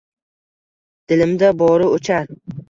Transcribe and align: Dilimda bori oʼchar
Dilimda 1.13 1.51
bori 1.61 1.91
oʼchar 1.99 2.35